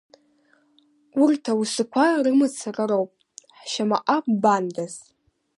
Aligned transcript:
Урҭ 1.21 1.43
ауасақәа 1.51 2.07
рымацара 2.23 2.85
роуп, 2.89 3.11
ҳшьамаҟа 3.57 4.17
ббандаз! 4.39 4.93